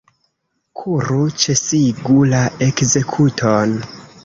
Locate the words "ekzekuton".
2.71-3.79